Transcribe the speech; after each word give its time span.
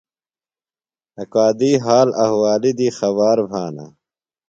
اکادُئی 1.21 1.73
حال 1.85 2.09
احوالی 2.23 2.71
دی 2.77 2.87
خبار 2.97 3.37
بھانہ۔ 3.49 3.85